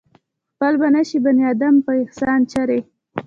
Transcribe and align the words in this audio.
خپل 0.53 0.73
به 0.81 0.87
نشي 0.95 1.17
بنيادم 1.25 1.75
پۀ 1.85 1.91
احسان 2.03 2.41
چرې 2.53 2.79